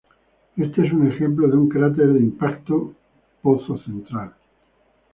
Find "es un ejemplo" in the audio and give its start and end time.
0.87-1.47